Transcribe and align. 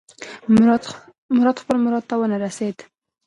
مراد 1.37 1.57
خپل 1.63 1.75
مراد 1.85 2.03
ته 2.09 2.15
ونه 2.17 2.37
رسېد. 2.45 2.77